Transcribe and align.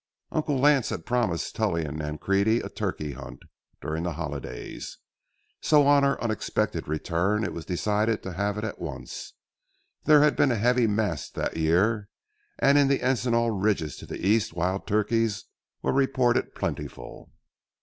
Uncle 0.31 0.57
Lance 0.57 0.89
had 0.89 1.05
promised 1.05 1.55
Tully 1.55 1.85
and 1.85 1.95
Nancrede 1.99 2.63
a 2.65 2.69
turkey 2.69 3.11
hunt 3.11 3.43
during 3.81 4.01
the 4.01 4.13
holidays, 4.13 4.97
so 5.61 5.85
on 5.85 6.03
our 6.03 6.19
unexpected 6.23 6.87
return 6.87 7.43
it 7.43 7.53
was 7.53 7.67
decided 7.67 8.23
to 8.23 8.33
have 8.33 8.57
it 8.57 8.63
at 8.63 8.81
once. 8.81 9.33
There 10.05 10.23
had 10.23 10.35
been 10.35 10.51
a 10.51 10.55
heavy 10.55 10.87
mast 10.87 11.35
that 11.35 11.55
year, 11.55 12.09
and 12.57 12.79
in 12.79 12.87
the 12.87 13.05
encinal 13.07 13.51
ridges 13.51 13.95
to 13.97 14.07
the 14.07 14.25
east 14.25 14.53
wild 14.55 14.87
turkeys 14.87 15.45
were 15.83 15.93
reported 15.93 16.55
plentiful. 16.55 17.31